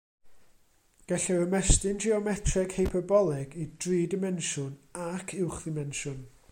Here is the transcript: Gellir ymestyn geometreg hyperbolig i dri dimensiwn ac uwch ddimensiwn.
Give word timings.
Gellir 1.11 1.41
ymestyn 1.43 1.99
geometreg 2.05 2.73
hyperbolig 2.79 3.55
i 3.63 3.65
dri 3.83 4.01
dimensiwn 4.15 4.75
ac 5.09 5.37
uwch 5.43 5.61
ddimensiwn. 5.67 6.23